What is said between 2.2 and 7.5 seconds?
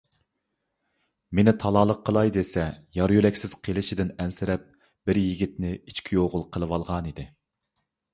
دېسە، يار- يۆلەكسىز قېلىشىدىن ئەنسىرەپ، بىر يىگىتنى ئىچ كۈيئوغۇل قىلىۋالغانىدى.